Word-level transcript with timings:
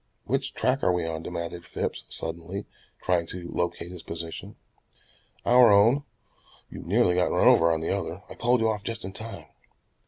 "Which 0.25 0.55
track 0.55 0.81
are 0.81 0.91
we 0.91 1.05
on?" 1.05 1.21
demanded 1.21 1.63
Phipps 1.63 2.05
suddenly, 2.09 2.65
trying 3.03 3.27
to 3.27 3.47
locate 3.51 3.91
his 3.91 4.01
position. 4.01 4.55
"Our 5.45 5.71
own. 5.71 6.05
You 6.71 6.81
nearly 6.81 7.13
got 7.13 7.29
run 7.29 7.47
over 7.47 7.71
on 7.71 7.81
the 7.81 7.95
other. 7.95 8.23
I 8.27 8.33
pulled 8.33 8.61
you 8.61 8.67
off 8.69 8.81
just 8.83 9.05
in 9.05 9.11
time." 9.11 9.45